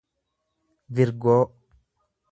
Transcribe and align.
virgoo 0.95 1.37